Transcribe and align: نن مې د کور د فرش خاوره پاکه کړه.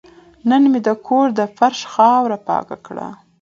نن 0.49 0.63
مې 0.71 0.79
د 0.87 0.89
کور 1.07 1.27
د 1.39 1.41
فرش 1.57 1.79
خاوره 1.93 2.37
پاکه 2.47 2.77
کړه. 2.85 3.07